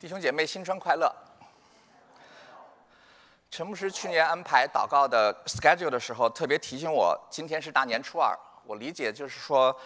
[0.00, 1.12] 弟兄姐妹，新春快乐！
[3.50, 8.32] 陈牧师去年安排祷告的 schedule 的时候，特别提醒我，今天是大年初二。
[8.64, 9.76] 我理解就是说，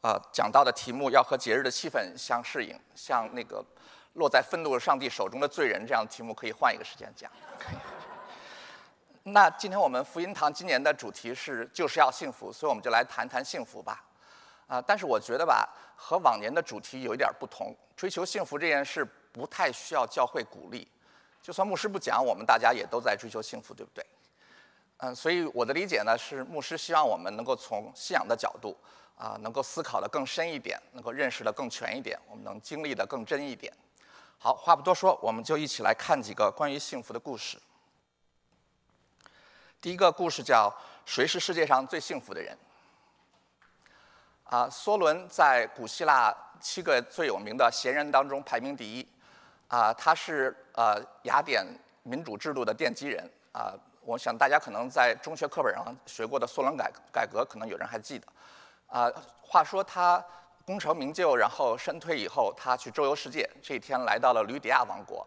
[0.00, 3.64] 呃，讲到的题目要和节日的气氛相适应，像那个
[4.14, 7.30] 落在愤怒的上帝手中的罪人这样的题目，可以换一个时间讲。
[9.22, 14.02] 那今天我们福音堂今年的主题是就是要幸福，所以我们就来谈谈幸福吧。
[14.66, 17.72] 啊，但是我觉得吧，和往年的主题有一点不同。
[17.96, 20.86] 追求幸福这件事不太需要教会鼓励，
[21.42, 24.04] 就算牧师不讲，我们大家也都在追求幸福，对不对？
[24.98, 28.76] 嗯，所以我的理解呢是，牧师希望我们能够从信仰的角度
[29.16, 33.72] 啊，能够思考的更深一点，能够认识的更全一点，我们能经历的更真一点。
[34.38, 37.58] 好，话不多说，我们就一起来看几个关于幸福的故事。
[39.80, 40.70] 第一个故事叫
[41.10, 42.56] 《谁是世界上最幸福的人》。
[44.54, 49.08] 啊，梭伦在古希腊七个最有名的贤人当中排名第一，
[49.70, 51.64] 啊，他是呃雅典
[52.02, 53.72] 民主制度的奠基人，啊，
[54.02, 58.26] 我想大家可能在中学课本上学过的梭伦改改革，可能有人还记得，
[58.88, 59.08] 啊，
[59.40, 60.22] 话说他
[60.66, 65.24] 功成名就，然后身退以后，他去周游世界，这一天来到了吕底亚王国，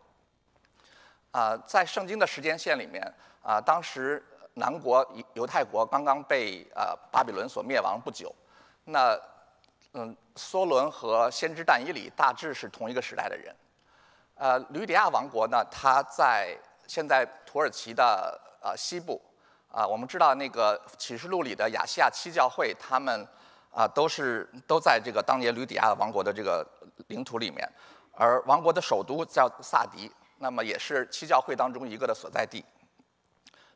[1.32, 3.02] 啊，在圣经的时间线里面，
[3.42, 4.22] 啊，当时
[4.56, 8.36] 南国犹犹太国刚刚被呃巴比伦所灭亡不久。
[8.84, 9.17] 那，
[9.94, 13.56] 嗯，梭伦和先知但以理大致是同一个时代的人。
[14.36, 19.22] 呃，吕底亚王国呢，它在现在土耳其的呃西部。
[19.72, 23.28] 啊，我们知道那个启示录里的亚细亚七教会，他们
[23.72, 26.64] 啊都是都在这个当年吕底亚王国的这个
[27.08, 27.67] 领土里面。
[28.11, 32.64] 而王国的首都叫萨迪，那么也是七教会当中一个的所在地。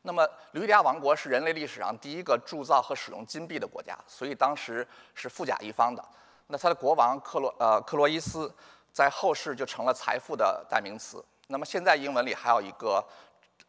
[0.04, 6.06] 那么，吕底亚王国是人类历史上第一个铸造和使用金币的国家，所以当时是富甲一方的。
[6.46, 8.54] 那他的国王克洛呃克洛伊斯，
[8.98, 11.24] 在后世就成了财富的代名词。
[11.46, 12.96] 那么现在英文里还有一个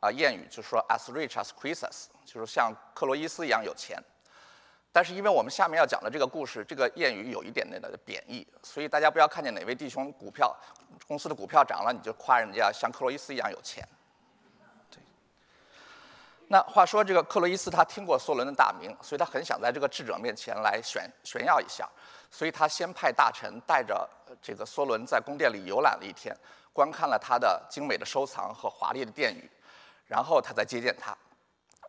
[0.00, 4.02] 啊谚语，就是说 as rich as Croesus，就是像克洛伊斯一样有钱。
[4.90, 10.56] 但是因为我们下面要讲的这个故事，这个谚语有一点点的贬义，所以大家不要看见哪位弟兄股票
[11.06, 13.86] 公司的股票涨了，你就夸人家像克洛伊斯一样有钱。
[16.50, 21.86] 那话说，这个克洛伊斯他听过梭伦的大名，所以他很想在这个智者面前来炫炫耀一下，
[22.30, 24.08] 所以他先派大臣带着
[24.40, 26.34] 这个梭伦在宫殿里游览了一天，
[26.72, 29.50] 观看了他的精美的收藏和华丽的殿宇，
[30.06, 31.16] 然后他再接见他。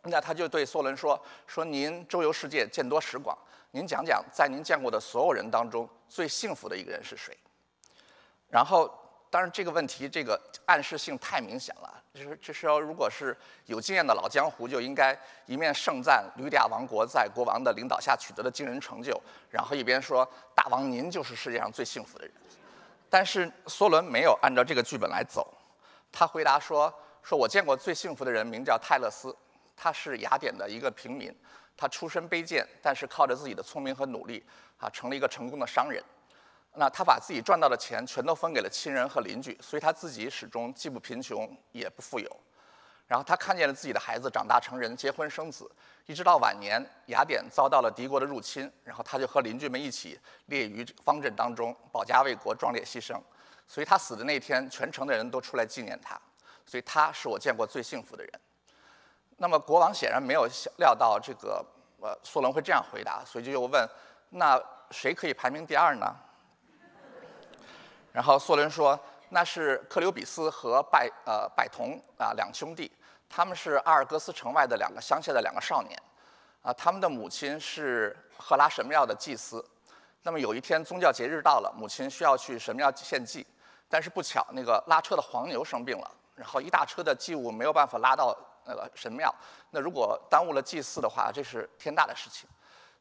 [0.03, 1.18] 那他就对梭伦说
[1.48, 3.38] ：“说您周游世界，见多识广，
[3.72, 7.38] 您讲讲在您见过的所有人当中最幸福的一个人是谁？”
[8.52, 8.94] 然后。
[9.31, 11.99] 当然，这个问题这个暗示性太明显了。
[12.14, 13.38] 就是这时候，如果是
[13.68, 22.34] 有经验的老江湖，就应该一面盛赞吕底亚王国在国王的领导下取得的惊人成就，然后一边说：“大王，您就是世界上最幸福的人。”
[23.09, 25.53] 但是梭伦没有按照这个剧本来走，
[26.12, 29.36] 他回答说：“说我见过最幸福的人名叫泰勒斯，
[29.78, 31.34] 他是雅典的一个平民，
[31.78, 34.44] 他出身卑贱，但是靠着自己的聪明和努力，
[34.78, 36.03] 啊，成了一个成功的商人。”
[36.75, 42.30] 那他把自己赚到的钱全都分给了亲人和邻居，所以他自己始终既不贫穷也不富有。
[43.07, 45.69] 然后他看见了自己的孩子长大成人、结婚生子，
[46.06, 53.19] 一直到晚年，雅典遭到了敌国的入侵，然后他就和邻居们一起列于方阵当中，保家卫国，壮烈牺牲。
[53.68, 56.19] 所以他死的那天，全城的人都出来纪念他。
[56.68, 58.31] 所以他是我见过最幸福的人。
[59.38, 60.47] 那么国王显然没有
[60.78, 61.66] 料到这个
[62.00, 63.90] 呃梭伦会这样回答，所以就又问：
[64.30, 66.16] 那谁可以排名第二呢？
[68.12, 69.00] 然后梭伦说
[69.30, 72.92] ：“那是克留比斯和拜呃拜同啊两兄弟，
[73.30, 76.02] 他们是阿尔戈斯城外的两个乡下的两个少年，
[76.62, 79.64] 啊，他们的母亲是赫拉神庙的祭司。
[80.24, 83.46] 那么有一天宗教节日到了，母亲需要去神庙献祭，
[83.88, 89.34] 但是不巧那个拉车的黄牛生病了，然后一大车的祭物没有办法拉到那个神庙。
[89.69, 92.50] 那如果耽误了祭祀的话，这是天大的事情。”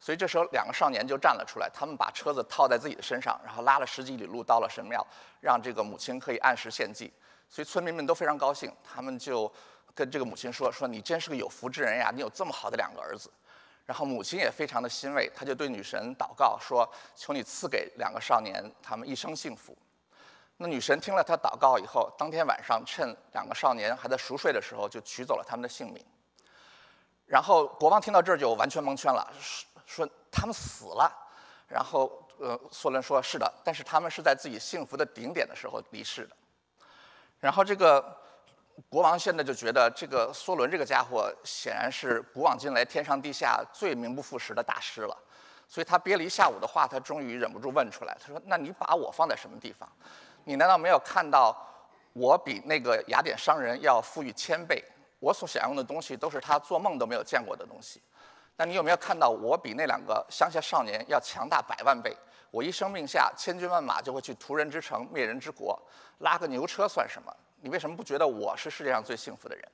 [0.00, 5.04] 所以这时候，两个少年就站了出来，他们把车子套在自己的身上，然后拉了十几里路到了神庙，
[5.40, 7.12] 让这个母亲可以按时献祭。
[7.48, 9.52] 所以村民们都非常高兴，他们就
[9.94, 13.30] 跟这个母亲说：“说你真是个有福之人呀，你有这么好的两个儿子。”
[13.84, 19.76] 然后母亲也非常的欣慰，她就对女神祷告说：“求你赐给两个少年他们一生幸福。”
[20.58, 26.04] 那女神听了他祷告以后，当天晚上趁两个少年还在熟睡的时候，就取走了他们的性命。
[27.26, 29.32] 然后国王听到这儿就完全蒙圈了。
[29.88, 31.10] 说他们死了，
[31.66, 36.36] 然后呃，梭伦说是的，但是他们是在自己幸福的顶点的时候离世的。
[37.40, 38.04] 然后这个
[38.88, 45.16] 国王现在就觉得这个梭伦这个家伙显然是古往今来天上地下最名不副实的大师了，
[45.66, 49.90] 所以他憋了一下午的话，他终于忍不住问出来，他说：“那你把我放在什么地方？
[50.44, 51.56] 你难道没有看到
[52.12, 54.84] 我比那个雅典商人要富裕千倍，
[55.18, 58.00] 我所享用的东西都是他做梦都没有见过的东西。
[58.58, 62.12] 那你有没有看到我比那两个乡下少年要强大百万倍？
[62.50, 65.80] 我一声令下，千军万马就会去屠人之城、灭人之国，
[66.18, 67.32] 拉个牛车算什么？
[67.60, 69.64] 你为什么不觉得我是世界上最幸福的人？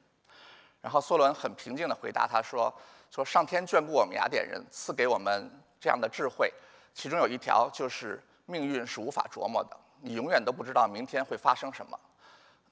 [0.82, 2.70] 然后梭伦很平静地回答他说
[3.10, 5.50] ：“说上天眷顾我们雅典人，赐给我们
[5.80, 6.52] 这样的智慧，
[6.92, 11.98] 其中有一条就是命运是无法琢磨的，你永远都不知道明天会发生什么。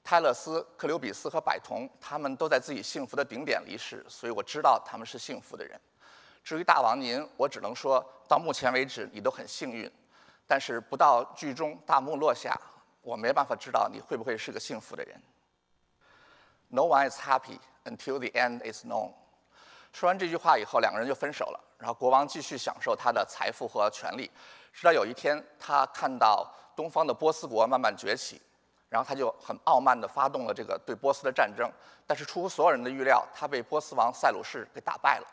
[0.03, 5.79] 泰勒斯、克留比斯和百同，他们都在自己幸福的顶点离世，所以我知道他们是幸福的人。
[6.43, 9.89] 至于大王您，我只能说到目前为止你都很幸运，
[10.47, 12.59] 但是不到剧中大幕落下，
[13.01, 15.21] 我没办法知道你会不会是个幸福的人。
[16.69, 19.11] No one is happy。” Until the end is known。
[19.91, 21.59] 说完这句话以后，两个人就分手了。
[21.77, 24.31] 然后国王继续享受他的财富和权利，
[24.71, 28.41] 直到有一天，他看到东方的波斯国慢慢崛起，
[28.87, 31.69] 然后他就很傲慢地发动了这个对波斯的战争。
[32.07, 35.27] 但是出乎所有人的预料，他被波斯王塞鲁士给打败了。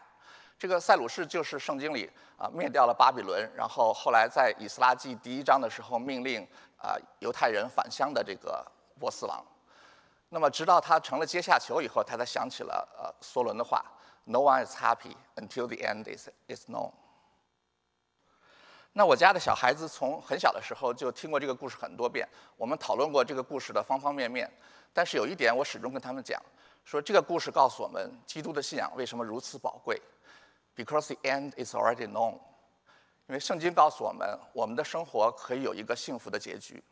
[0.60, 6.46] 这个塞鲁士就是圣经里啊灭掉了巴比伦，然后后来在以斯拉记第一章的时候命令
[6.76, 8.62] 啊犹太人返乡的这个
[8.98, 9.42] 波斯王。
[10.28, 13.82] 那么，直到他成了阶下囚以后，他才想起了呃梭伦的话
[14.24, 16.92] ：“No one is happy until the end is is known。”
[18.92, 22.28] 那我家的小孩子从很小的时候就听过这个故事很多遍，
[22.58, 24.52] 我们讨论过这个故事的方方面面。
[24.92, 26.38] 但是有一点，我始终跟他们讲，
[26.84, 29.98] 说这个故事告诉我们，基督的信仰为什么如此宝贵
[30.76, 32.38] ？Because the end is already known。
[33.26, 36.82] 因为圣经告诉我们，我们的生活可以有一个幸福的结局。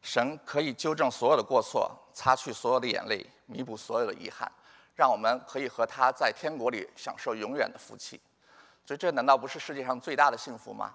[0.00, 4.50] 神可以纠正所有的过错，擦去所有的眼泪，弥补所有的遗憾，
[4.94, 8.20] 让我们可以和他在天国里享受永远的福气。
[8.86, 10.94] 所以，这难道不是世界上最大的幸福吗？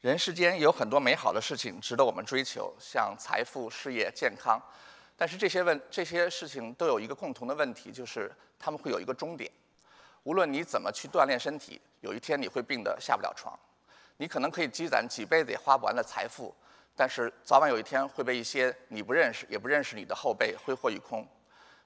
[0.00, 4.58] 人世间有很多美好的事情值得我们追求，像财富、事业、健康。
[5.14, 9.50] 但是这些问这些事情都有一个共同的问题，就是他们会有一个终点。
[10.24, 13.58] 无论你怎么去锻炼身体，有一天你会病得下不了床。
[14.16, 16.54] 你可能可以积攒几辈子也花不完的财富。
[16.94, 21.26] 但是早晚有一天会被一些你不认识也不认识你的后辈挥霍一空。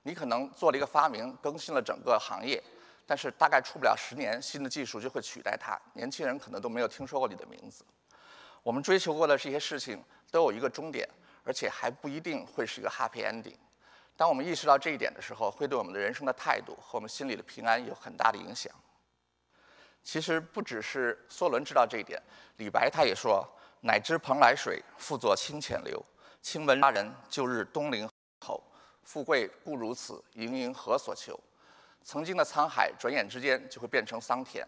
[0.02, 2.60] 你可能做了一个发明，更新了整个行业，
[3.06, 5.80] 但是大概出不了十年，新的技术就会取代它。
[5.92, 7.84] 年轻人可能都没有听说过你的名字。
[8.62, 10.02] 我们追求过的这些事情
[10.32, 11.08] 都有一个终点，
[11.44, 13.54] 而且还不一定会是一个 happy ending。
[14.16, 18.72] 当我们意识到这一点的时候，会对我们的人生的态度和我们心里的平安有很大的影响。
[20.02, 22.20] 其实不只是梭伦知道这一点，
[22.58, 23.46] 李白他也说。
[23.86, 26.02] 乃知蓬莱水，复作清浅流。
[26.40, 28.08] 亲闻他人，旧日东陵
[28.40, 28.62] 侯。
[29.02, 31.38] 富贵固如此，盈盈何所求？
[32.02, 34.66] 曾经的沧海，转眼之间就会变成桑田。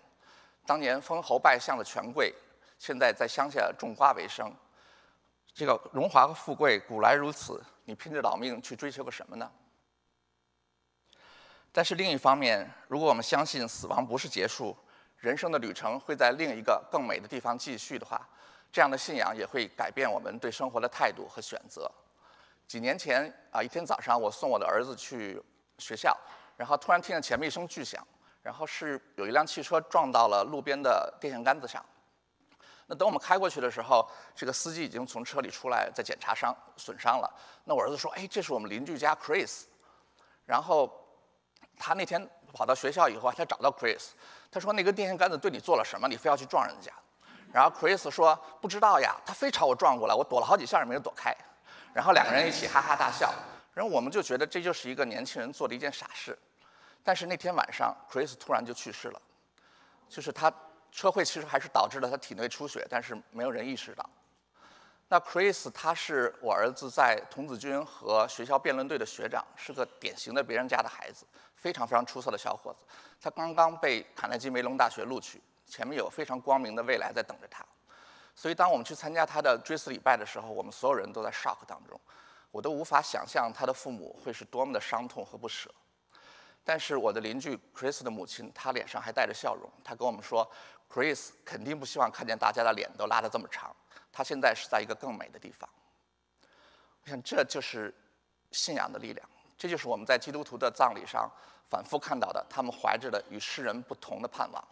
[0.67, 2.35] 当年封侯拜相的权贵，
[2.79, 4.55] 现在在乡下种瓜为生。
[5.55, 9.51] 这个荣华和富贵，古来如此，你拼着老命去追求个什么呢？
[11.71, 14.77] 但是另一方面，如果我们相信死亡不是结束，
[15.19, 18.29] 人生的旅程会在另一个更美的地方继续的话，
[18.73, 21.89] 这样的信仰也会改变我们对生活的态度和选择。
[22.67, 25.41] 几年前啊，一天早上我送我的儿子去
[25.79, 26.17] 学校，
[26.57, 28.05] 然后突然听见前面一声巨响，
[28.43, 31.85] 然后是有一辆汽车撞到了路边的电线杆子上。
[32.87, 37.29] 那等我们开过去的时候，这个司机已经从车里出来，在检查伤损伤了。
[37.65, 39.65] 那我儿子说：“哎，这是我们邻居家 Chris。”
[40.47, 40.89] 然后
[41.77, 44.11] 他那天跑到学校以后，他找到 Chris，
[44.51, 46.07] 他说：“那根电线杆子对你做了什么？
[46.07, 46.93] 你非要去撞人家？”
[47.53, 51.35] 然后 Chris 说：“不知道呀，他非朝我撞过来，我躲了好几下也没有躲开。”
[51.93, 53.35] 然后两个人一起哈哈大笑。
[53.75, 56.39] 然后我们就觉得这就是一个年轻人做的一件傻事。
[57.03, 59.21] 但是那天晚上，Chris 突然就去世了，
[60.09, 60.53] 就是他
[60.97, 64.09] 车祸其实还是导致了他体内出血，但是没有人意识到。
[65.09, 72.87] 那 Chris 他是我儿子在童子军和学校辩论队的学长，是个典型的别人家的孩子，非常非常出色的小伙子。
[73.21, 75.39] 他刚刚被卡耐基梅隆大学录取。
[75.69, 77.67] 前面有非常光明的未来在等着他，
[78.37, 82.01] 所以当我们去参加他的追思礼拜的时候，我们所有人都在 shock 当中，
[82.53, 85.69] 我都无法想象他的父母会是多么的伤痛和不舍。
[86.69, 90.51] 但是我的邻居 Chris 的母亲，她脸上还带着笑容，她跟我们说
[90.93, 93.75] ，Chris 肯定不希望看见大家的脸都拉得这么长，
[94.11, 95.71] 他现在是在一个更美的地方。
[97.05, 97.95] 我想这就是
[98.51, 101.31] 信仰的力量，这就是我们在基督徒的葬礼上
[101.71, 104.65] 反复看到的，他们怀着的与世人不同的盼望。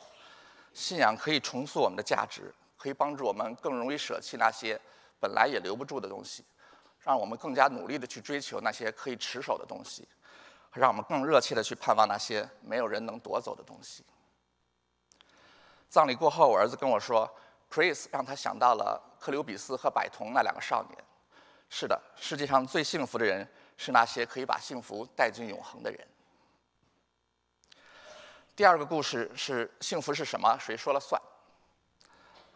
[0.73, 4.81] 信仰可以重塑我们的价值，可以帮助我们更容易舍弃那些
[5.21, 6.45] 本来也留不住的东西，
[6.99, 10.09] 让我们更加努力地去追求那些可以持守的东西，
[10.75, 14.04] 让我们更热切的去盼望那些没有人能夺走的东西。
[15.88, 17.33] 葬礼过后，我儿子跟我说
[17.71, 21.04] ，Chris 让他想到了克留比斯和百同那两个少年。
[21.71, 26.07] 是的，世界上最幸福的人是那些可以把幸福带进永恒的人。
[28.57, 30.57] 第二个故事是幸福是什么？
[30.61, 31.21] 谁说了算？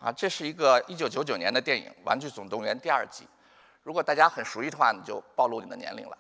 [0.00, 3.26] 啊，这是一个1999年的电影《玩具总动员》第二季。
[3.82, 6.18] 如果大家很熟悉的话，你就暴露你的年龄了。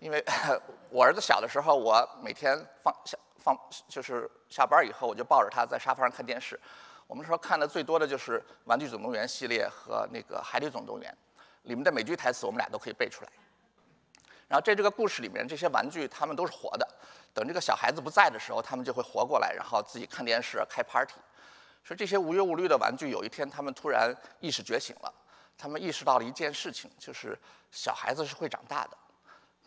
[0.00, 0.24] 因为
[0.90, 6.58] 我儿子小的时候，我每天放下放就是下班以后，我就抱着他在沙发上看电视。
[7.06, 11.16] 我们说看的最多的就是《玩具总动员》系列和那个《海底总动员》，
[11.68, 13.30] 里面的每句台词我们俩都可以背出来。
[14.48, 16.88] 然后在这个故事里面，这些玩具他们都是活的。
[17.32, 21.14] 等这个小孩子不在的时候，他们就会活过来，然后自己看电视、开 party。
[21.84, 25.12] 说这些无忧无虑的玩具，有一天他们突然意识觉醒了，
[25.58, 27.38] 他们意识到了一件事情，就是
[27.70, 28.96] 小孩子是会长大的。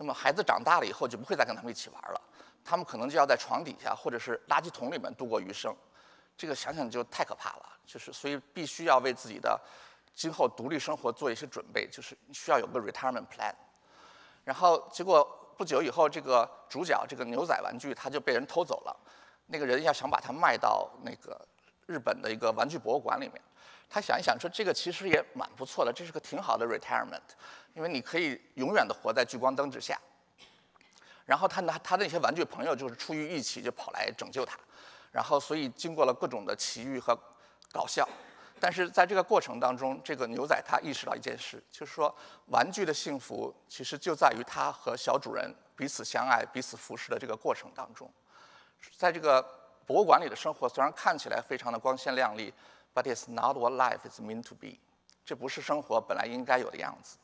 [0.03, 2.21] 那么孩子长大了以后就不会再跟他们一起玩了，
[2.61, 5.73] 他们可能就要在床底下或者是垃圾桶里面度过余生。
[6.35, 9.57] 这个想想就太可怕了，就是所以必须要为自己的
[10.13, 13.53] 今后独立生活做一些准备，就是需要有个 retirement plan。
[14.43, 15.23] 然后结果
[15.57, 18.95] 不久以后，这个主角这个牛仔玩具他就被人偷走了，
[19.47, 21.39] 那个人要想把它卖到那个。
[21.85, 23.41] 日本的一个玩具博物馆里面，
[23.93, 27.21] 他想一想说，这个其实也蛮不错的，这是个挺好的 retirement，
[27.75, 29.95] 因为你可以永远的活在聚光灯之下。
[31.27, 34.57] 然后他拿，他的那些玩具朋友就是出于义气，就跑来拯救他。
[35.11, 37.15] 然后所以经过了各种的奇遇和
[37.71, 38.09] 搞笑，
[38.59, 42.11] 但是在这个过程当中，这个牛仔他意识到一件事，就是说
[42.47, 48.11] 玩具的幸福其实就在于他和小主人彼此相爱、彼此服侍的这个过程当中，
[48.97, 49.45] 在这个。
[49.85, 52.53] 博物馆里的生活虽然看起来非常的光鲜亮丽
[52.93, 54.79] ，but it's not what life is meant to be。
[55.25, 57.17] 这不是生活本来应该有的样子。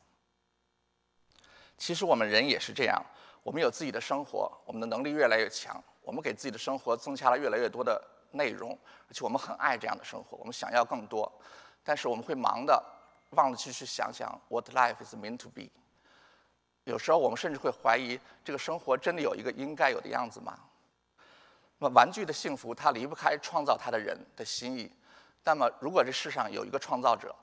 [1.76, 3.02] 其实我们人也是这样，
[3.42, 11.30] 我们有自己的生活，我们的能力越来越强，我们给自己的生活增加了越来越多的内容，而且我们很爱这样的生活，我们想要更多。
[11.82, 12.82] 但是我们会忙的
[13.30, 15.70] 忘了去去想想 what life is meant to be。
[16.84, 20.58] 有时候我们甚至会怀疑，这个生活真的有一个应该有的样子吗？
[21.78, 24.90] 那么，玩具的幸福，它离不开创造它的人的心意。
[25.42, 27.34] 那么，如果这世上有一个创造者，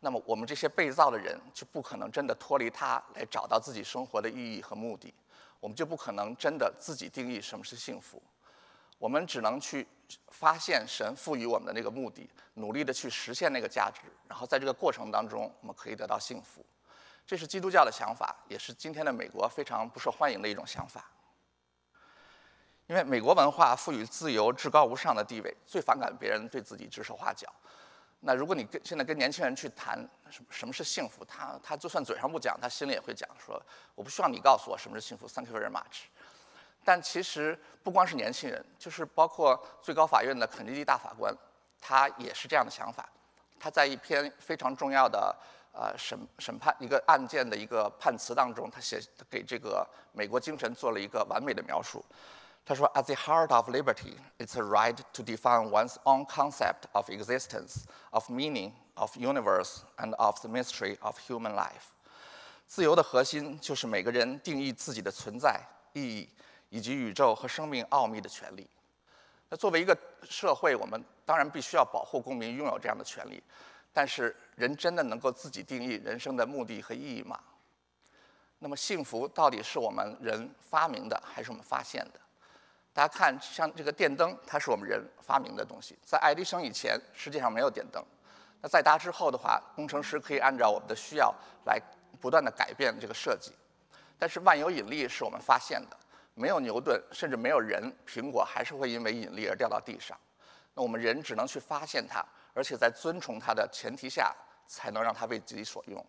[0.00, 5.14] 那么我们这些被造的人就不可能真的脱离他来找到自己生活的意义和目的。
[5.60, 8.22] 我们就不可能真的自己定义什么是幸福。
[8.98, 9.86] 我们只能去
[10.28, 16.64] 发现神赋予我们的那个目的，努力的去实现那个价值，然后在这个过程当中，我们可以得到幸福。
[17.26, 21.10] 这是基督教的想法，也是今天的美国非常不受欢迎的一种想法。
[22.86, 27.48] 因为美国文化赋予自由至高无上的地位，最反感别人对自己指手画脚。
[28.20, 29.98] 那如果你跟现在跟年轻人去谈
[30.30, 33.60] 什么什么是幸福，他他就算嘴上不讲，他心里也会讲说
[33.94, 36.04] ：“我不需要你告诉我什么是幸福，Thank you very much。”
[36.84, 41.34] 但其实不光是年轻人，就是包括最高法院的肯尼迪大法官，
[41.80, 43.08] 他也是这样的想法。
[43.58, 45.34] 他在一篇非常重要的
[45.72, 49.00] 呃审审判一个案件的一个判词当中，他写
[49.30, 52.04] 给这个美国精神做了一个完美的描述。
[52.66, 58.30] 他说：“At the heart of liberty, it's a right to define one's own concept of existence, of
[58.30, 61.92] meaning, of universe, and of the mystery of human life。
[62.66, 65.60] 自由的核心就是每个人定义自己的存在
[65.92, 66.28] 意义，
[66.70, 68.66] 以及宇宙和生命奥秘的权利。
[69.50, 73.42] 那作为一个社会，我们当然必须要保护公民拥有这样的权利。
[73.92, 77.38] 但是，人真的能够自己定义人生的目的和意义吗？
[78.58, 82.20] 那么，幸福到底是我们人发明的，还是我们发现的？”
[82.94, 85.98] 大家看，像这个电灯，它是我们人发明的东西。
[86.04, 88.00] 在爱迪生以前，世界上没有电灯。
[88.62, 91.34] 那在它之后的话，工程师可以按照我们的需要
[91.66, 91.82] 来
[92.20, 93.52] 不断的改变这个设计。
[94.16, 95.96] 但是万有引力是我们发现的，
[96.34, 100.16] 没有牛顿，甚至没有人，苹果还是会因为引力而掉到地上。
[100.72, 102.24] 那我们人只能去发现它，
[102.54, 104.32] 而且在遵从它的前提下，
[104.68, 106.06] 才能让它为自己所用。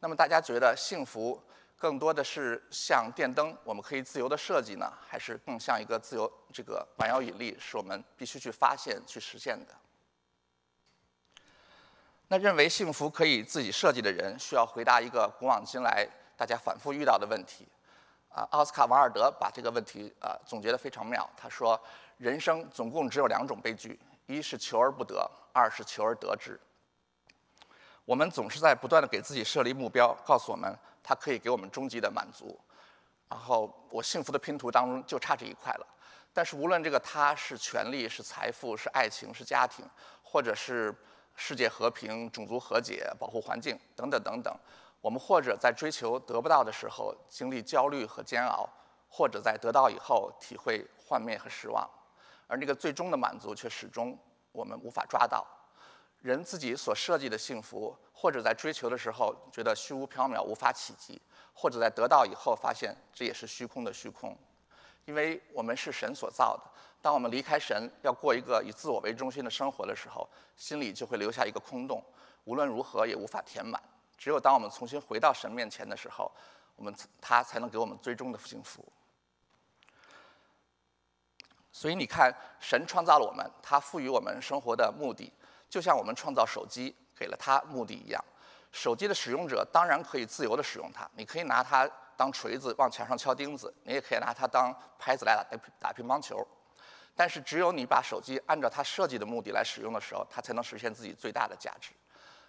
[0.00, 1.38] 那么大家觉得幸福？
[1.78, 9.74] 更多的是像电灯，我们可以自由的设计呢，还是更像一个自由这个万有引力，是我们必须去发现、去实现的？
[12.28, 17.68] 那认为幸福可以自己设计的人，需要回答一个古往今来大家反复遇到的问题。
[18.30, 21.28] 啊，奥斯卡·王尔德把这个问题啊总结得非常妙。
[21.36, 21.80] 他说
[22.16, 26.58] ：“人生总共只有两种悲剧，一是求而不得，二是求而得之。”
[28.04, 30.74] 我们总是在不断的给自己设立目标，告诉我们。
[31.08, 32.60] 它可以给我们终极的满足，
[33.28, 35.86] 然后我幸福的拼图当中就差这一块了。
[36.32, 39.88] 但是无论这个它是权力、是财富、是爱情、是家庭，
[40.20, 40.92] 或者是
[41.36, 44.52] 世界和平、种族和解、保护环境等等等等，
[45.00, 48.68] 我们或者在追求得不到的时候经历焦虑和煎熬，
[49.08, 51.88] 或者在得到以后体会幻灭和失望，
[52.48, 54.18] 而那个最终的满足却始终
[54.50, 55.46] 我们无法抓到。
[56.26, 61.22] 人自己所设计的幸福，或者在追求的时候觉得虚无缥缈、无法企及，
[61.54, 64.36] 或者在得到以后发现这也是虚空的虚空，
[65.04, 66.62] 因为我们是神所造的。
[67.00, 72.02] 当我们离开神，要过一个以自我为中心的生活的时候，心里就会留下一个空洞，
[72.42, 73.80] 无论如何也无法填满。
[74.18, 76.28] 只有当我们重新回到神面前的时候，
[76.74, 78.84] 我们他才能给我们最终的幸福。
[81.70, 85.32] 所以你看，神创造了我们，他赋予我们生活的目的，
[85.76, 88.24] 就像我们创造手机给了它目的一样。
[88.72, 96.42] 手机的使用者当然可以自由地使用它，你可以拿它当锤子往墙上敲钉子，你也可以拿它当拍子来打打乒乓球。
[97.14, 101.90] 但是，只有你把手机按照它设计的目的来使用的时候，它才能实现自己最大的价值。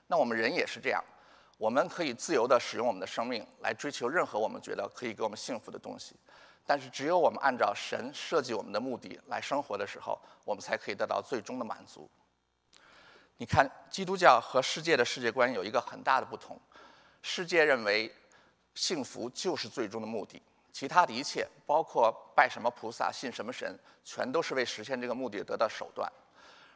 [0.08, 1.04] 那我们人也是这样，
[1.58, 6.16] 我们可以自由地使用我们的生命来追求任何我们觉得可以给我们幸福的东西。
[6.66, 12.10] 但是，只有我们按照神设计我们的目的来生活的时候，我们才可以得到最终的满足。
[13.38, 16.60] 你看，基督教和世界的世界观有一个很大的不同。
[17.22, 18.12] 世界认为
[18.74, 20.42] 幸福就是最终的目的。
[20.72, 26.12] 其他的一切，包括拜什么菩萨、信什么神，全都是为实现这个目的得到手段。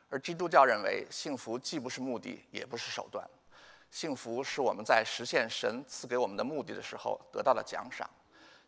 [0.10, 3.28] 而基督教认为，幸福既不是目的，也不是手段。
[3.90, 8.08] 幸福是我们在实现神赐给我们的目的的时候得到的奖赏。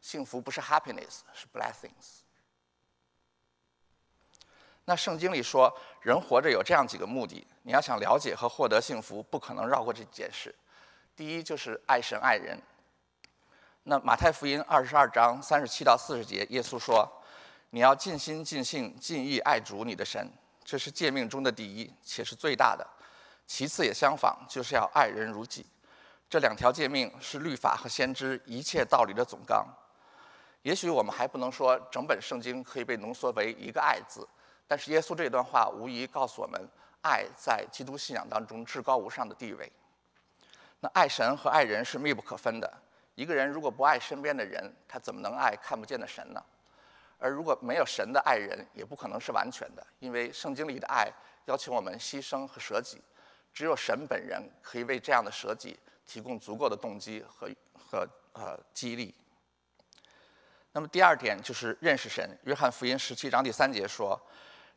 [0.01, 2.22] 幸福不是 happiness，是 blessings。
[4.85, 10.53] 那圣经里说，人活着有这样几个目的，你要想了解和获得幸福，不可能绕过这件事。
[11.15, 12.59] 第一就是爱神爱人。
[13.83, 17.09] 那马太福音二十二章三十七到四十节，耶稣说
[17.71, 20.31] ：“你要尽心、尽性、尽意爱主你的神，
[20.63, 22.85] 这是诫命中的第一，且是最大的。
[23.45, 25.65] 其次也相仿，就是要爱人如己。
[26.29, 29.65] 这两条诫命是律法和先知一切道理的总纲。
[30.61, 34.27] 也许我们还不能说整本圣经可以被浓缩为一个‘爱’字，
[34.67, 36.67] 但是耶稣这段话无疑告诉我们，
[37.01, 39.71] 爱在基督信仰当中至高无上的地位。
[40.79, 42.71] 那爱神和爱人是密不可分的。”
[43.15, 46.43] 一个人如果不爱身边的人，他怎么能爱看不见的神呢？
[47.19, 51.07] 而如果没有神的爱人，也不可能是完全的，因为圣经里的爱
[51.45, 52.99] 要求我们牺牲和舍己，
[53.53, 59.13] 只有神本人可以为这样的舍己提供足够的动机和和呃激励。
[60.71, 62.27] 那么第二点就是认识神。
[62.45, 64.19] 约翰福音十七章第三节说：“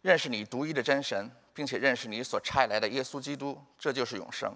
[0.02, 4.54] 认识你独一的真神，并且认识你所差来的耶稣基督，这就是永生。”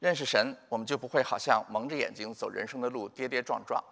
[0.00, 3.82] 认识神，我们就不会好像蒙着眼睛走人生的路，跌跌撞撞。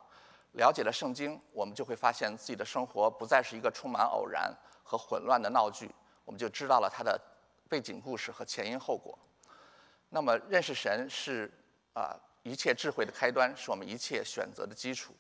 [0.53, 5.91] 了解了圣经，我们就会发现自己的生活不再是一个充满偶然和混乱的闹剧，
[6.27, 7.19] 我们就知道了它的
[7.69, 9.19] 背景故事和前因后果。
[10.11, 11.51] 那么，认识神是
[11.95, 15.15] 啊一切智慧的开端，是我们一切选择的基础。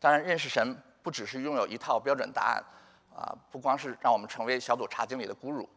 [0.00, 2.64] 当然，认识神不只是拥有一套标准答案，
[3.14, 5.68] 啊，不光是让我们成为小组查经里的 guru。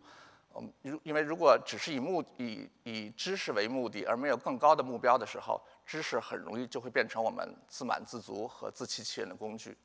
[0.81, 9.77] 如因为如果只是以目以以知识为目的，而没有更高的目标的时候，知识很容易就会变成我们自满自足和自欺欺人的工具。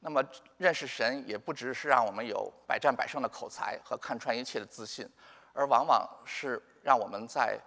[0.00, 0.22] 那么
[0.58, 5.08] 认识神也不只是让我们有百战百胜的口才和看穿一切的自信，
[5.54, 7.58] 而往往是让我们在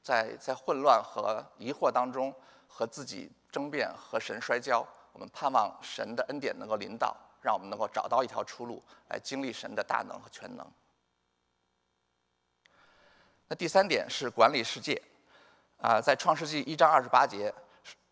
[0.00, 2.32] 在在混乱和疑惑当中
[2.68, 4.86] 和自己争辩和神摔跤。
[5.12, 10.66] 我们盼望神的恩典能够临到，让我们能够找到一条出路，来经历神的大能和全能。
[13.46, 15.00] 那第三点是管理世界，
[15.80, 17.54] 啊，在创世纪一章二十八节，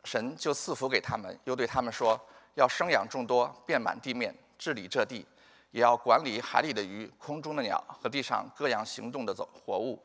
[0.04, 2.16] 神就赐福给他们，又对他们说，
[2.54, 5.26] 要生养众多，遍满地面，治理这地，
[5.72, 10.00] 也要管理海里的鱼、空中的鸟和地上各样行动的走活物。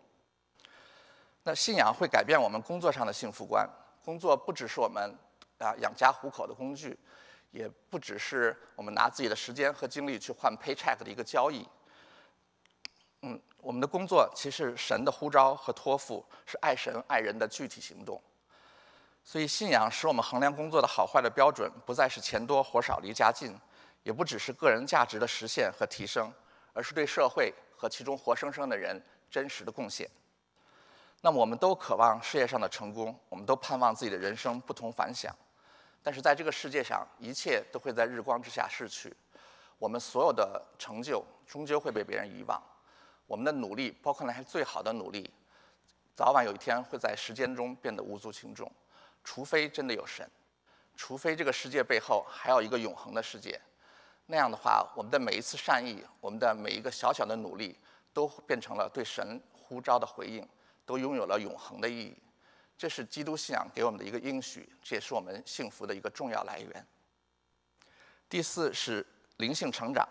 [1.43, 3.69] 那信仰会改变我们工作上的幸福观，
[4.03, 5.15] 工作不只是我们
[5.59, 6.97] 啊养家糊口的工具，
[7.51, 11.67] 也不只是我们拿自己的时间和精力去换 paycheck 的一个交易。
[13.21, 18.21] 嗯，我们的工作其实神的呼召和托付是爱神爱人的具体行动，
[19.23, 23.53] 所以信仰使我们衡量工作的好坏的标准不再是钱多活少离家近，
[24.03, 26.31] 也不只是个人价值的实现和提升，
[26.71, 30.09] 而是对社会和其中活生生的人真实的贡献。
[31.21, 35.35] 那么我们都渴望事业上的成功，我们都盼望自己的人生不同凡响，
[36.01, 39.15] 但是在这个世界上，一切都会在日光之下逝去，
[39.77, 42.61] 我们所有的成就终究会被别人遗忘。
[43.27, 45.29] 我们的努力，包括那些最好的努力，
[46.15, 48.71] 早晚有一天会在时间中变得无足轻重。
[49.23, 50.27] 除非真的有神，
[50.95, 53.59] 除非这个世界背后还有一个永恒的世界，
[54.25, 57.77] 那样的话，我们的每一次善意，我们的每一个小小的努力，
[58.13, 60.47] 都变成了对神呼召的回应，
[60.85, 62.17] 都拥有了永恒的意义。
[62.79, 66.87] 这是基督信仰给我们的一个应许，这也是我们幸福的一个重要来源。
[68.29, 70.07] 第四是灵性成长。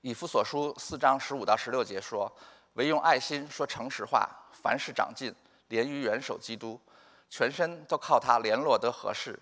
[0.00, 2.32] 以弗所书四章十五到十六节说
[2.74, 4.30] ：“唯用爱心说诚实话，
[4.62, 5.34] 凡事长进，
[5.66, 6.80] 连于元首基督，
[7.28, 9.36] 全身都靠他联络得合适，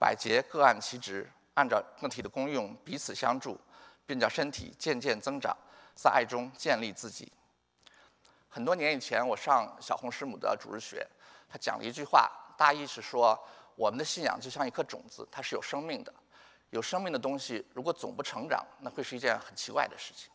[0.00, 3.56] 百节各按其职，按照个体的功用彼此相助，
[4.04, 5.56] 并叫身体渐渐增长，
[5.94, 7.30] 在爱中建立自己。
[8.48, 11.06] 很多年以前，我上小红师母的主日学，
[11.52, 13.38] 他讲了一句话，大意是说，
[13.74, 16.14] 我们的信仰就像一颗种子，它是有生命的。
[16.70, 20.30] 有生命的东西，如果总不成长，那会是一件很奇怪的事情。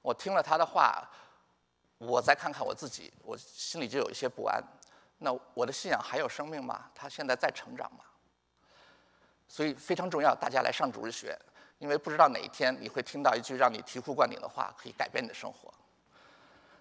[0.00, 1.06] 我听了他的话，
[1.98, 4.64] 我再看看我自己，我心里就有一些不安。
[5.18, 6.90] 那我的信仰还有生命吗？
[6.94, 8.04] 他现在在成长吗？
[9.46, 11.38] 所以非常重要，大家来上主日学，
[11.78, 15.70] 因为不知道哪一天你会听到一句让你醍醐灌顶的话，可以改变你的生活。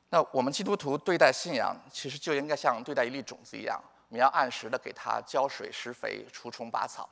[0.10, 7.08] 那我们基督徒对待信仰，其实就应该像对待一粒种子一样，我们要按时的给它浇水、施肥、除虫拔草。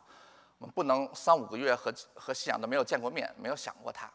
[0.57, 4.11] 我们不能三五个月和和信仰都没有见过面，没有想过它。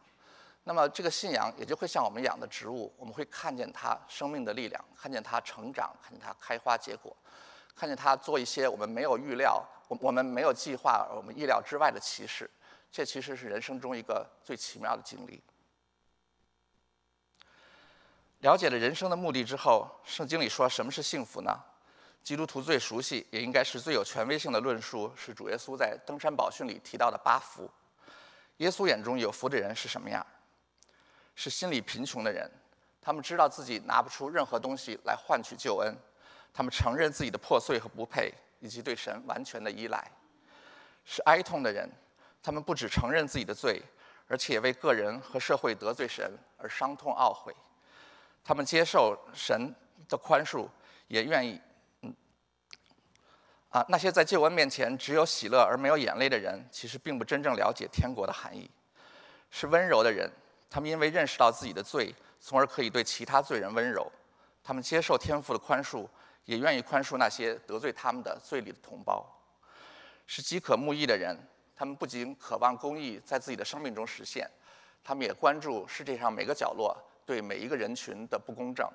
[0.64, 7.16] 那么这个信仰也就会像我们养的植物，我们会看见它生命的力量，看见它成长，看见它开花结果，
[7.77, 12.51] 看见它做一些我们没有预料、我我们没有计划、我们意料之外的奇事。
[12.90, 15.40] 这其实是人生中一个最奇妙的经历。
[18.42, 21.57] 了解了人生的目的之后，圣经里说什么是幸福呢？
[22.24, 27.70] 基督徒最熟悉，也应该是最有权威性的论述，是主耶稣在登山宝训里提到的八福。
[28.57, 30.26] 耶稣眼中有福的人是什么样？
[31.37, 32.50] 是心里贫穷的人，
[33.00, 35.96] 他们知道自己拿不出任何东西来换取救恩，
[36.52, 40.05] 他们承认自己的破碎和不配，以及对神完全的依赖。
[41.05, 41.88] 是哀痛的人，
[42.42, 43.81] 他们不只承认自己的罪，
[44.26, 47.55] 而且为个人和社会得罪神而伤痛懊悔。
[48.44, 49.74] 他们接受神
[50.09, 50.68] 的宽恕，
[51.09, 51.61] 也愿意。
[53.70, 58.70] 啊，那些在救恩面前只有喜乐而没有眼泪的人，其实并不真正了解天国的含义。
[59.50, 60.31] 是温柔的人，
[60.68, 64.11] 他们因为认识到自己的罪，从而可以对其他罪人温柔。
[64.62, 66.07] 他们接受天父的宽恕，
[66.44, 69.26] 也愿意宽恕那些得罪他们的罪里的同胞。
[70.26, 71.37] 是饥渴慕义的人，
[71.74, 74.46] 他们不仅渴望公义在自己的生命中实现，
[75.02, 76.94] 他们也关注世界上每个角落
[77.26, 78.88] 对每一个人群的不公正。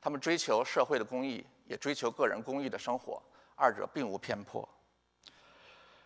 [0.00, 3.22] 他们追求社会的公义，也追求个人公义的生活。
[3.60, 4.66] 二者并无偏颇，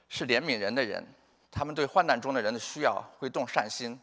[0.08, 1.06] 是怜悯人的人，
[1.50, 4.00] 他们对患难中的人的需要会动善心，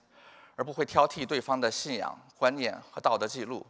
[0.56, 3.66] 而不会挑剔对方的信仰观念和道德记录，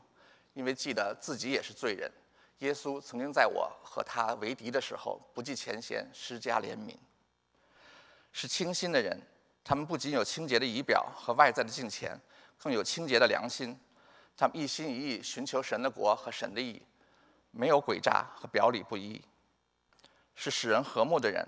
[0.53, 2.11] 因为记得自己也是罪人。
[2.57, 6.93] 耶稣曾经在我和他为敌的时候不计前嫌，施加怜悯。
[8.33, 9.17] 是清心的人，
[9.63, 12.19] 他们不仅有清洁的仪表和外在的敬虔，
[12.57, 13.79] 更有清洁的良心，
[14.39, 16.81] 他们一心一意寻求神的国和神的义，
[17.51, 19.21] 没有诡诈和表里不一。
[20.33, 21.45] 是使人和睦的人，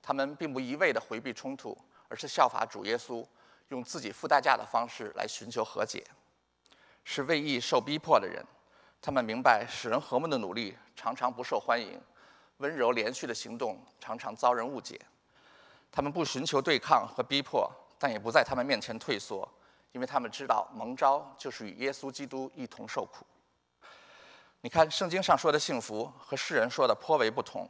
[0.00, 1.76] 他们并不一味地回避冲突，
[2.08, 3.22] 而是效法主耶稣，
[3.68, 6.02] 用自己付代价的方式来寻求和解。
[7.04, 8.42] 是为义受逼迫的人，
[9.02, 12.00] 他们明白使人和睦的努力常常不受欢迎，
[12.56, 14.98] 温柔连续的行动常常遭人误解。
[15.92, 19.46] 他们不寻求对抗和逼迫，但也不在他们面前退缩，
[19.92, 23.26] 因为他们知道蒙召就是与耶稣基督一同受苦。
[24.60, 27.68] 你看，圣经上说的幸福和世人说的颇为不同。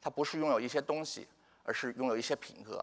[0.00, 1.28] 它不是拥有一些东西，
[1.62, 2.82] 而是拥有一些品格。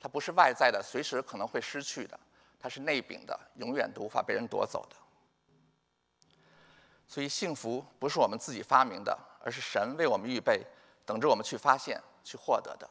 [0.00, 2.18] 它不是外在的，随时可能会失去的。
[2.58, 4.96] 它是内禀的，永远都无法被人夺走的。
[7.06, 10.64] 所以，幸福不是我们自己发明的，而是神为我们预备，
[11.04, 12.88] 等着我们去发现、去获得的。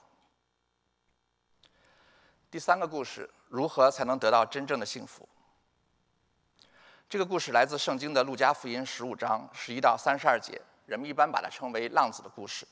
[2.57, 5.29] 第三个故事：如何才能得到真正的幸福？
[7.07, 12.67] 这个故事来自圣经的路加福音十五章十一到三十二节，人们一般把它称为“浪子的故事”。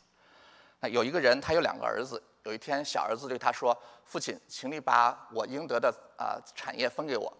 [0.82, 2.20] 那有一个人，他有两个儿子。
[2.46, 7.32] 有一天，小儿子对他说：“父亲，请你把我应得的啊产业分给我。”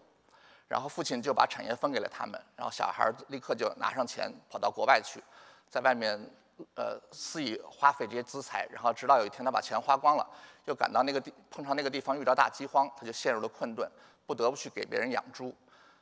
[0.70, 2.40] 然后父亲就把产业分给了他们。
[2.54, 5.20] 然后小孩立刻就拿上钱跑到国外去，
[5.68, 6.16] 在外面
[6.74, 8.66] 呃肆意花费这些资财。
[8.70, 10.28] 然后直到有一天他把钱花光了，
[10.64, 13.90] 又赶到那个地碰上那个地方遇到大饥荒，他就陷入了困顿，
[14.26, 15.54] 不得不去给别人养猪。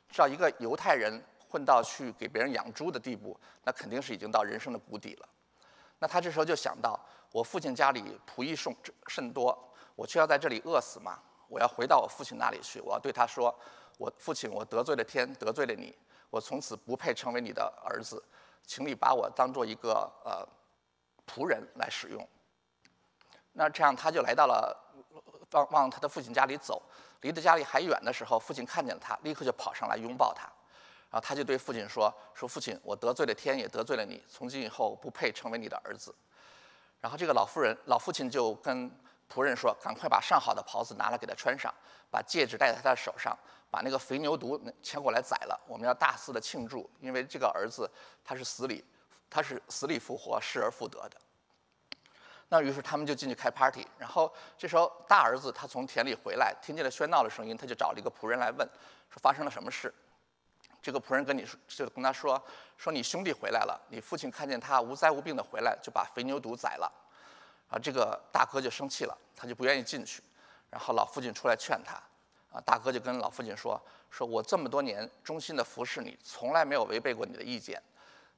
[0.09, 5.29] 知道一个犹太人混到去给别人养猪的地步，那肯定是已经到人生的谷底了。
[5.99, 6.99] 那他这时候就想到。
[7.31, 8.73] 我父亲家里仆役甚
[9.07, 9.57] 甚多，
[9.93, 11.19] 我却要在这里饿死嘛？
[11.49, 13.53] 我要回到我父亲那里去，我要对他说
[13.99, 15.93] ：“我父亲，我得罪了天，得罪了你，
[16.29, 18.23] 我从此不配成为你的儿子，
[18.65, 20.47] 请你把我当做一个呃
[21.27, 22.27] 仆人来使用。”
[23.53, 24.75] 那这样他就来到了
[25.51, 26.81] 往往他的父亲家里走，
[27.21, 30.43] 离的家里还远的时候，父亲看见了他，立刻就跑上来拥抱他，
[31.09, 36.13] 然后他就对父亲说：“说父亲，我得罪了天，也得罪了你，从今以后不配成为你的儿子。”
[36.99, 38.91] 然后这个老妇人、老父亲就跟
[39.33, 41.73] 仆人说：“赶快把上好的袍子拿来给他穿上，
[42.11, 43.37] 把戒指戴在他的手上，
[43.75, 47.91] 把那个肥牛犊牵过来宰了，我们要大肆的庆祝，因为这个儿子
[48.23, 48.81] 他是死里
[49.29, 51.17] 他是死里复活、失而复得的。
[52.47, 58.65] 那于是他们就进去开 party，然后这时候大儿子他从田里回来，听见了喧闹的声音，他就找了一个仆人来问，
[59.09, 59.93] 说发生了什么事？
[60.81, 62.41] 这个仆人跟你说，就跟他说，
[62.77, 66.89] 说你兄弟回来了，你父亲看见他无灾无病的回来，就把肥牛犊宰了。
[67.67, 70.23] 啊，这个大哥就生气了，他就不愿意进去。
[70.69, 72.01] 然后老父亲出来劝他，
[72.55, 77.81] 啊，大哥就跟老父亲说，说我这么多年忠心的服侍你，从来没有违背过你的意见，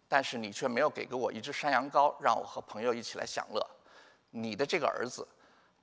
[0.08, 3.63] 但是你却没有给给我一只山羊羔，让我和朋友一起来享乐。
[4.32, 5.27] 你的这个儿子，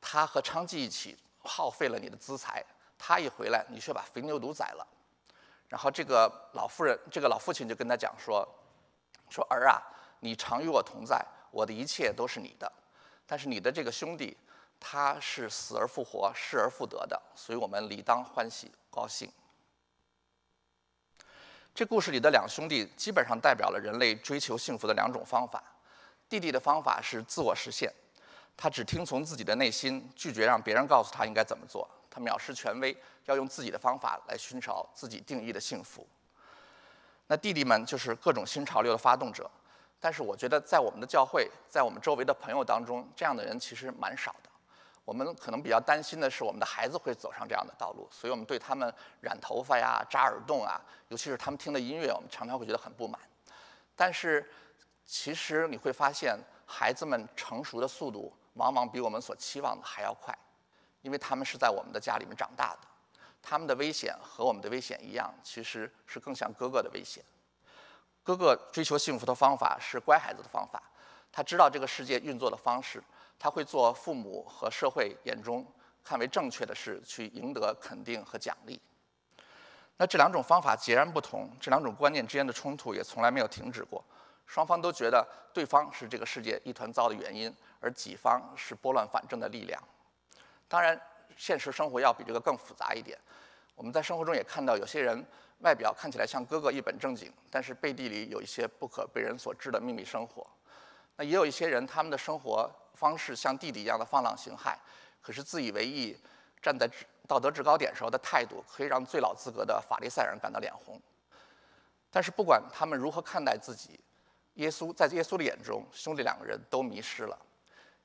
[0.00, 2.64] 他和娼妓一起耗费了你的资财，
[2.98, 4.84] 他一回来，你却把肥牛犊宰了。
[5.68, 8.44] 然后这个老妇人，这个老父亲就跟他讲说，
[9.30, 9.80] 说儿啊，
[10.18, 12.70] 你常与我同在，我的一切都是你的。
[13.26, 14.36] 但是你的这个兄弟，
[14.86, 19.32] 他是死而复活、失而复得的，所以我们理当欢喜高兴。
[21.74, 25.64] 这故事里的两兄弟基本上代表了人类追求幸福的两种方法。
[26.28, 27.90] 弟弟的方法是自我实现，
[28.54, 31.88] 他只听从自己的内心，拒绝让别人告诉他应该怎么做。
[32.10, 32.94] 他藐视权威，
[33.24, 36.06] 要用自己的方法来寻找自己定义的幸福。
[37.26, 39.50] 那弟弟们就是各种新潮流的发动者。
[39.98, 44.50] 但是我觉得，在我们的教会，在我们周围的朋友当中，这样的人其实蛮少的。
[45.04, 53.20] 我们可能比较担心的是，我们的孩子会走上这样的道路，所以我们对他们染头发呀、扎耳洞啊，尤其是他们听的音乐，我们常常会觉得很不满。
[53.94, 54.50] 但是，
[55.04, 60.36] 其实你会发现，孩子们成熟的速度往往比我们所期望的还要快，
[61.02, 62.88] 因为他们是在我们的家里面长大的，
[63.42, 67.22] 他们的危险和我们的危险一样，其实是更像哥哥的危险。
[68.22, 70.82] 哥哥追求幸福的方法是乖孩子的方法，
[71.30, 73.04] 他知道这个世界运作的方式，
[73.44, 75.62] 他会做父母和社会眼中
[76.02, 78.80] 看为正确的事，去赢得肯定和奖励。
[79.98, 84.02] 那这两种方法截然不同，这两种观念之间的冲突也从来没有停止过。
[84.46, 89.78] 双方都觉得对方是这个世界一团糟的原因，而己方是拨乱反正的力量。
[90.66, 90.98] 当然，
[91.36, 93.18] 现实生活要比这个更复杂一点。
[93.74, 95.22] 我们在生活中也看到有些人。
[95.60, 100.46] 外表看起来像哥哥一本正经，但是背地里有一些不可被人所知的秘密生活。
[101.16, 104.74] 那也有一些人，他们的生活方式像弟弟一样的放浪形骸，
[105.20, 106.16] 可是自以为意，
[106.62, 106.88] 站在
[107.28, 111.00] 道德制高点时候的态度，可以让最老资格的法利赛人感到脸红。
[112.10, 114.00] 但是不管他们如何看待自己，
[114.54, 117.38] 耶稣在耶稣的眼中，兄弟两个人都迷失了，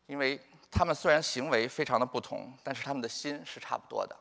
[0.07, 0.39] 因为
[0.71, 4.15] 他们虽然行为非常的不同，但是他们的心是差不多的，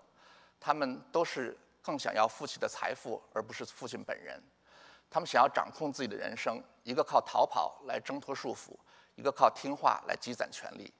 [0.61, 1.57] 他们都是。
[1.81, 4.38] 更想要父亲的财富，而不是父亲本人。
[5.09, 8.76] 他们想要掌控自己的人生，一个靠逃跑来挣脱束缚，
[9.18, 10.92] 一个靠听话来积攒权力。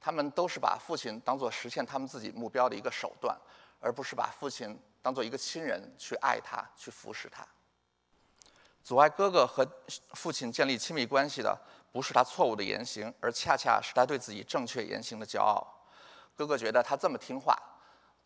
[0.00, 3.38] 他们都是把父亲当做实现他们自己目标的一个手段，
[3.78, 7.46] 而不是把父亲当做一个亲人去爱他、去服侍他。
[8.82, 9.64] 阻碍哥哥和
[10.14, 11.56] 父亲建立亲密关系的，
[11.92, 15.64] 不是他错误的言行，而恰恰是他对自己正确言行的骄傲。
[16.34, 17.56] 哥哥觉得他这么听话。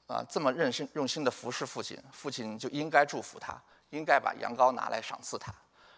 [0.09, 3.61] 啊，这么认心用心的服侍父亲，父亲就应该祝福他，
[3.91, 5.53] 应该把羊羔拿来赏赐他，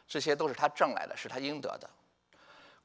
[0.04, 1.88] 这些都是他挣来的，是他应得的。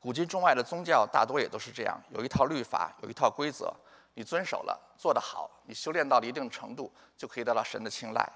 [0.06, 3.74] 古今中外的宗教大多也都是这样，有一套律法，有一套规则，
[4.14, 8.32] 你遵守了，做得好，你修炼到了一定程度，就可以得到神的青睐。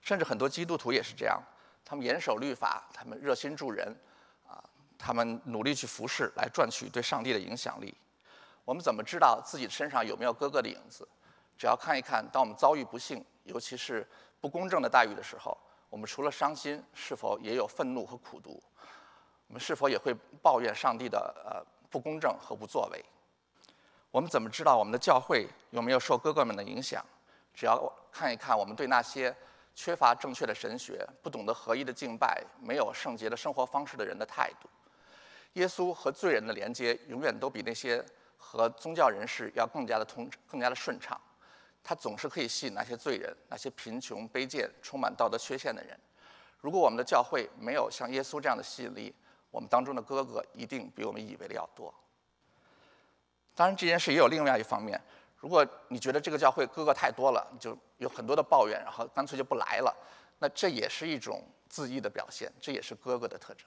[0.00, 1.42] 甚至很多基督徒也是这样，
[1.84, 3.92] 他们严守律法，他们热心助人，
[4.46, 4.62] 啊，
[4.96, 7.92] 他们努力去服侍，来赚取对上帝的影响力。
[8.64, 11.08] 我们怎么知道自己身上有没有哥哥的影子？
[11.58, 14.08] 只要看一看，当我们遭遇不幸，尤其是
[14.40, 18.62] 不公正的待遇的时候，我们除了伤心，是否也有愤怒和苦毒？
[19.50, 21.60] 我们是否也会抱怨上帝的呃
[21.90, 23.04] 不公正和不作为？
[24.12, 27.04] 我们怎么知道我们的教会有没有受哥哥们的影响？
[27.52, 29.36] 只要看一看我们对那些
[29.74, 34.68] 缺乏正确的神学、不懂得合一的敬拜、没有圣洁的生活方式的人的态度。
[35.54, 38.04] 耶稣和罪人的连接，永远都比那些。
[38.42, 41.20] 和宗教人士要更加的通，更加的顺畅，
[41.84, 45.94] 他总是可以吸引那些罪人、那些贫穷、卑贱、充满道德缺陷的人。
[46.62, 49.14] 如果我们的教会没有像耶稣这样的吸引力，
[49.50, 51.92] 我们当中的哥哥一定比我们以为的要多。
[53.54, 55.00] 当然，这件事也有另外一方面。
[55.36, 59.94] 如果你觉得这个教会哥哥太多了，你就有很多的抱怨，然后干脆就不来了，
[60.38, 63.66] 那这也是一种自义的表现，这也是哥哥的特征。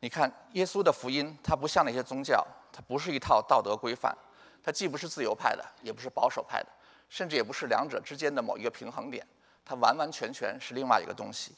[0.00, 4.16] 你看，耶稣的福音，它不像那些宗教，它不是一套道德规范，
[4.62, 6.68] 它既不是自由派的，也不是保守派的，
[7.08, 9.26] 甚至也不是两者之间的某一个平衡点，
[9.64, 11.54] 它完完全全是另外一个东西。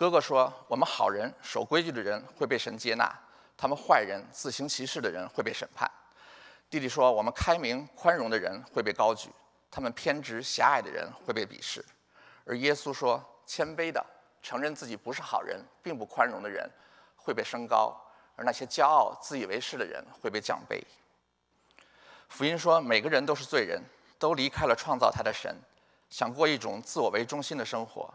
[0.00, 3.14] 哥哥说，我们好人、守规矩的人会被神接纳，
[3.54, 5.86] 他们坏人、自行其事的人会被审判。
[6.70, 9.28] 弟弟说：“我们开明宽容的人会被高举，
[9.70, 11.84] 他们偏执狭隘的人会被鄙视。”
[12.46, 14.02] 而耶稣说：“谦卑的、
[14.40, 16.66] 承认自己不是好人、并不宽容的人
[17.14, 17.94] 会被升高，
[18.36, 20.82] 而那些骄傲、自以为是的人会被降卑。”
[22.30, 23.82] 福音说：“每个人都是罪人，
[24.18, 25.54] 都离开了创造他的神，
[26.08, 28.10] 想过一种自我为中心的生活。”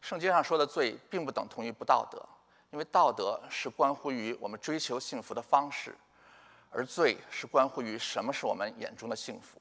[0.00, 2.24] 圣经上说的罪，并不等同于不道德，
[2.70, 5.96] 因为道德是关乎于我们追求幸福的方式。
[6.70, 9.58] 而罪是关乎于什么是我们眼中的幸福。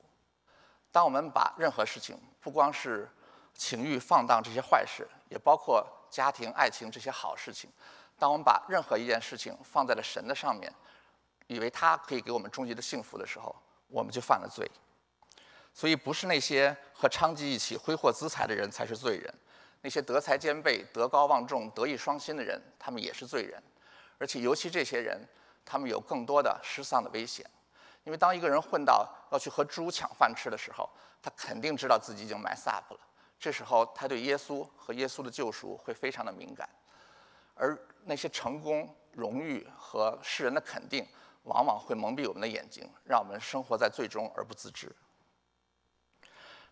[0.91, 3.09] 当我们把任何事情，不光是
[3.53, 7.69] 情欲放荡这些坏事，也包括家庭、爱情这些好事情，
[8.19, 10.69] 当我们把任何一件事情放在了神的上面，
[11.47, 13.55] 以为他可以给我们终极的幸福的时候，
[13.87, 14.69] 我们就犯了罪。
[15.73, 19.33] 所以，不是那些和娼妓一起挥霍资财的人才是罪人，
[19.81, 23.61] 那些德才兼备、德高望重、德艺双馨的人，他们也是罪人。
[24.17, 25.19] 而且，尤其这些人。
[25.69, 27.45] 他们有更多的失丧的危险，
[28.05, 30.89] 因为当一个人混到要去和猪抢饭吃的时候，
[31.21, 32.99] 他肯定知道自己已经 mess up 了。
[33.37, 36.69] 这时候，他对耶稣和耶稣的救赎会非常的敏感，
[37.53, 41.05] 而那些成功、荣誉和世人的肯定，
[41.43, 44.89] 往往会蒙蔽我们的眼睛，让我们生活在最终而不自知。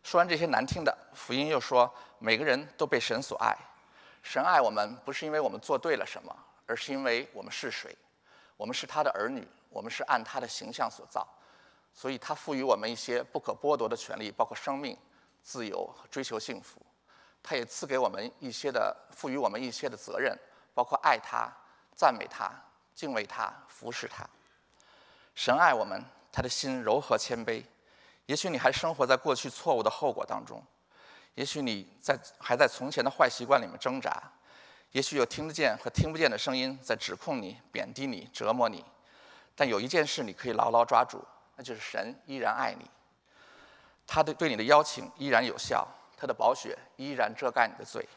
[0.05, 3.57] 说完这些难听的，福音又说，每个人都被神所爱，
[4.21, 6.37] 神爱我们不是因为我们做对了什么，
[6.67, 7.97] 而是因为我们是谁。
[8.55, 11.27] 我们是他的儿女，我们是按他的形象所造，
[11.91, 14.95] 所以他赋予我们一些不可剥夺的权利，包括生命、
[15.41, 16.79] 自由和追求幸福。
[17.41, 20.37] 他也赐给我们一些的，赋予我们一些的责任，
[20.75, 21.51] 包括爱他、
[21.95, 22.51] 赞美他、
[22.93, 24.23] 敬畏他、服侍他。
[25.33, 25.99] 神爱我们，
[26.31, 27.63] 他的心柔和谦卑。
[28.25, 30.63] 也许你还生活在过去错误的后果当中，
[31.35, 34.23] 也许你在还在从前的坏习惯里面挣扎。
[34.91, 38.85] 也许有听得见和听不见的声音在指控你、贬低你、折磨你，
[39.53, 41.21] 但有一件事你可以牢牢抓住，
[41.57, 42.89] 那就是神依然爱你，
[44.07, 45.85] 他的对你的邀请依然有效，
[46.15, 48.07] 他的宝血依然遮盖你的罪。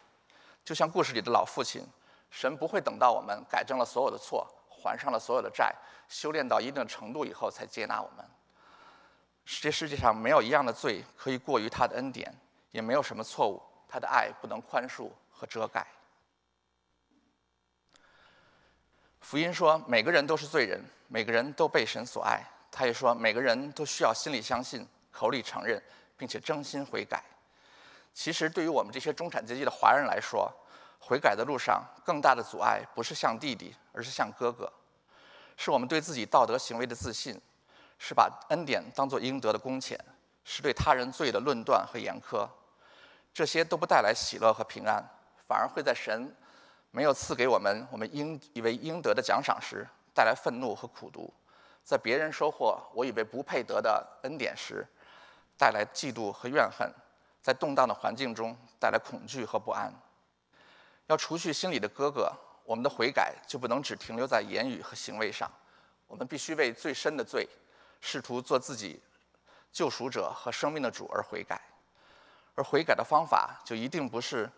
[0.64, 1.84] 就像故事里的老父亲，
[2.30, 5.74] 神不会等到我们改正了所有的错、还上了所有的债、
[6.08, 8.24] 修炼到一定程度以后才接纳我们。
[9.50, 12.32] 这世界上没有一样的罪可以过于他的恩典，
[12.70, 15.86] 也没有什么错误他的爱不能宽恕和遮盖。
[19.20, 22.44] 福音说，每个人都是罪人，每个人都被神所爱。
[22.70, 25.82] 他也说，每个人都需要心里相信，口里承认，
[26.18, 27.24] 并且真心悔改。
[28.12, 30.52] 其实，对于我们这些中产阶级的华人来说，
[30.98, 34.70] 悔改的路上更大的阻碍不是像弟弟，而是像哥哥，
[35.56, 37.40] 是我们对自己道德行为的自信，
[37.98, 39.98] 是把恩典当作应得的工钱，
[40.44, 42.48] 是对他人罪的论断和严苛。
[43.34, 45.04] 这些都不带来喜乐和平安，
[45.46, 46.34] 反而会在神。
[46.90, 51.30] 没有赐给我们我们应以为应得的奖赏时，带来愤怒和苦毒；
[51.84, 54.86] 在别人收获我以为不配得的恩典时，
[55.58, 56.88] 带来嫉妒和怨恨；
[57.42, 59.92] 在动荡的环境中带来恐惧和不安。
[61.08, 62.32] 要除去心里的哥哥，
[62.64, 65.48] 我们的悔改就不能只停留在言语和行为上，
[66.06, 67.46] 我们必须为最深的罪，
[68.00, 69.00] 试图做自己
[69.72, 71.60] 救赎者和生命的主而悔改。
[72.54, 74.50] 而悔改的方法就一定不是。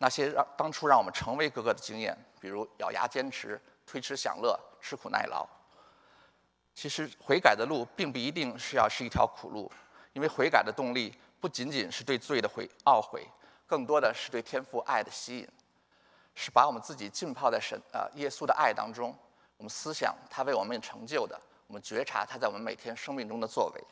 [0.00, 5.44] 那些让当初让我们成为哥哥的经验，比如咬牙坚持、推迟享乐、吃苦耐劳。
[6.72, 9.68] 其实悔改的路并不一定是要是一条苦路，
[10.12, 13.26] 因为悔改的动力不仅仅是对罪的悔懊悔，
[13.66, 15.48] 更多的是对天赋爱的吸引，
[16.36, 19.12] 是把我们自己浸泡在神呃耶稣的爱当中，
[19.56, 21.36] 我们思想他为我们成就的，
[21.68, 23.84] 我们觉察他在我们每天生命中的作为，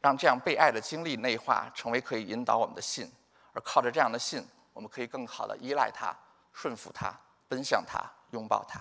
[0.00, 3.10] 让这样被爱的经历内化成为可以引导我们的信，
[3.52, 4.46] 而靠着这样的信。
[4.72, 6.16] 我们可以更好的依赖他、
[6.52, 7.12] 顺服他、
[7.48, 8.80] 奔向他、拥抱他。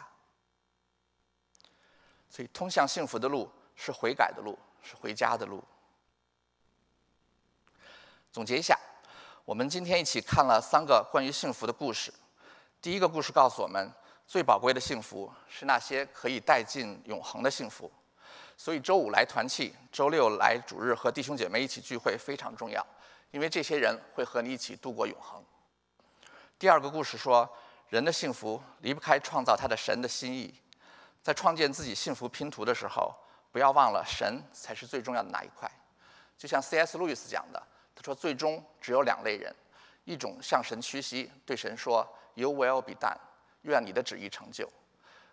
[2.29, 5.63] 所以，通向幸福的路是悔改的路，是回家的路。
[8.31, 8.77] 总结一下，
[9.43, 12.13] 我们今天一起看了三个关于幸福的故事。
[12.79, 13.91] 第一个故事告诉我们，
[14.29, 17.91] 最宝贵的幸福是那些可以带进永恒的幸福。
[18.55, 22.85] 所以，周五来团契，周六来主日和弟兄姐妹一起聚会非常重要，
[23.31, 25.43] 因为这些人会和你一起度过永恒。
[26.59, 27.49] 第二个故事说，
[27.87, 30.53] 人的幸福离不开创造他的神的心意，
[31.23, 33.11] 在创建自己幸福拼图的时候，
[33.51, 35.67] 不要忘了神才是最重要的那一块。
[36.37, 36.99] 就像 C.S.
[36.99, 37.63] 路易斯讲的，
[37.95, 39.51] 他说，最终只有两类人：
[40.03, 43.17] 一种向神屈膝，对神说 “You will be done”，
[43.61, 44.65] 愿你的旨意成就；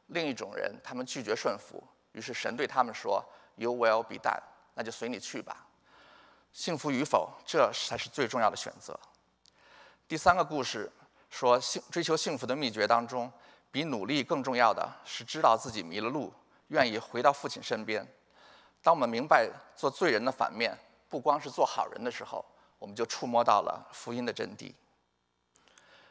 [0.06, 3.24] 另一种人，他们拒绝顺服，于是神对他们说
[3.56, 4.42] “You will be done”，
[4.74, 5.66] 那就随你去吧。
[6.52, 8.98] 幸福与否，这才是最重要的选择。
[10.08, 10.90] 第三个故事。
[11.28, 13.30] 说幸追求幸福的秘诀当中，
[13.70, 16.32] 比努力更重要的是知道自己迷了路，
[16.68, 18.06] 愿意回到父亲身边。
[18.80, 20.78] 当我们明白做罪人的反面
[21.10, 22.42] 不光是做好人的时候，
[22.78, 24.72] 我们就触摸到了福音的真谛。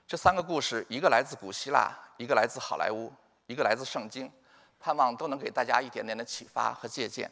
[0.07, 3.11] 这三个故事，一个来自古希腊，一个来自好莱坞，
[3.47, 4.31] 一个来自圣经，
[4.79, 7.31] 盼望都能给大家一点点的启发和借鉴。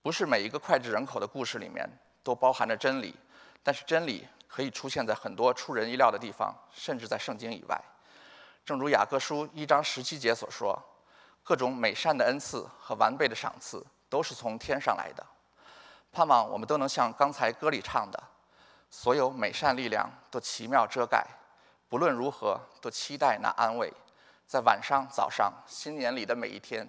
[0.00, 1.88] 不是每一个脍炙人口的故事里面
[2.22, 3.16] 都包含着真理，
[3.64, 7.80] 但是真理可以出现在很多出人意料的地方，甚至在圣经以外。
[8.64, 10.80] 正如雅各书一章十七节所说
[11.42, 15.26] ：“各种美善的恩赐和完备的赏赐都是从天上来的。”
[16.12, 18.22] 盼望我们都能像刚才歌里唱的。
[18.94, 21.26] 所有美善力量都奇妙遮盖，
[21.88, 23.90] 不论如何都期待那安慰，
[24.46, 26.86] 在晚上、早上、新年里的每一天，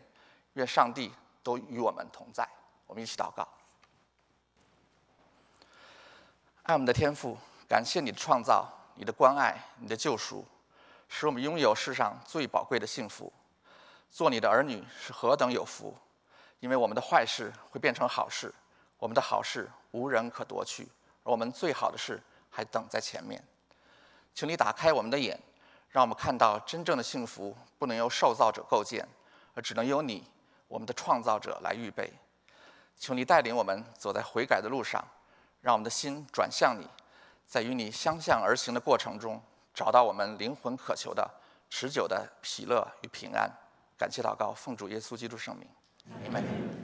[0.54, 2.46] 愿上帝都与我们同在。
[2.88, 3.48] 我们一起祷告：
[6.64, 7.38] 爱我们的天父，
[7.70, 10.46] 感谢你的创造、你的关爱、你的救赎，
[11.08, 13.32] 使我们拥有世上最宝贵的幸福。
[14.12, 15.98] 做你的儿女是何等有福，
[16.60, 18.54] 因为我们的坏事会变成好事，
[19.00, 20.90] 我们的好事无人可夺去。
[21.24, 23.42] 而我们最好的事还等在前面，
[24.34, 25.40] 请你打开我们的眼，
[25.90, 29.08] 让我们看到真正的幸福不能由受造者构建，
[29.54, 30.30] 而只能由你，
[30.68, 32.12] 我们的创造者来预备。
[32.98, 35.04] 求你带领我们走在悔改的路上，
[35.62, 36.88] 让我们的心转向你，
[37.48, 39.42] 在与你相向而行的过程中，
[39.74, 41.30] 找到我们灵魂渴求的
[41.70, 43.50] 持久的喜乐与平安。
[43.98, 45.68] 感谢祷告，奉主耶稣基督圣名，
[46.26, 46.83] 阿门。